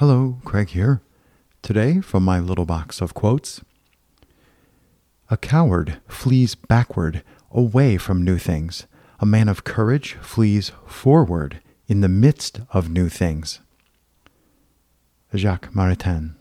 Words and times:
Hello, 0.00 0.38
Craig 0.46 0.70
here. 0.70 1.02
Today, 1.60 2.00
from 2.00 2.24
my 2.24 2.40
little 2.40 2.64
box 2.64 3.02
of 3.02 3.12
quotes 3.12 3.60
A 5.28 5.36
coward 5.36 5.98
flees 6.08 6.54
backward, 6.54 7.22
away 7.50 7.98
from 7.98 8.24
new 8.24 8.38
things. 8.38 8.86
A 9.18 9.26
man 9.26 9.46
of 9.46 9.62
courage 9.62 10.14
flees 10.22 10.72
forward 10.86 11.60
in 11.86 12.00
the 12.00 12.08
midst 12.08 12.62
of 12.70 12.88
new 12.88 13.10
things. 13.10 13.60
Jacques 15.36 15.74
Maritain. 15.74 16.34